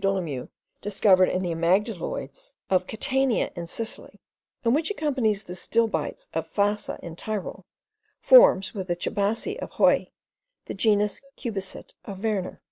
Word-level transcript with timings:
Dolomieu 0.00 0.46
discovered 0.80 1.28
in 1.28 1.42
the 1.42 1.50
amygdaloids 1.50 2.52
of 2.70 2.86
Catania 2.86 3.50
in 3.56 3.66
Sicily, 3.66 4.20
and 4.62 4.72
which 4.72 4.92
accompanies 4.92 5.42
the 5.42 5.56
stilbites 5.56 6.28
of 6.32 6.46
Fassa 6.46 7.00
in 7.02 7.16
Tyrol, 7.16 7.66
forms, 8.20 8.74
with 8.74 8.86
the 8.86 8.94
chabasie 8.94 9.58
of 9.58 9.72
Hauy, 9.72 10.12
the 10.66 10.74
genus 10.74 11.20
Cubicit 11.34 11.94
of 12.04 12.22
Werner. 12.22 12.62